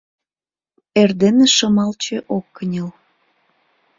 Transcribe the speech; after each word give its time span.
Эрдене 1.01 1.47
Шымалче 1.55 2.17
ок 2.37 2.45
кынел. 2.55 2.89